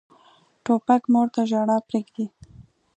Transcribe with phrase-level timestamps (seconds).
[0.63, 2.25] توپک مور ته ژړا پرېږدي.